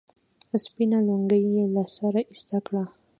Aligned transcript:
سپينه 0.63 0.97
لونگۍ 1.07 1.41
يې 1.55 1.65
له 1.75 1.83
سره 1.95 2.19
ايسته 2.31 2.57
کړه. 2.67 2.83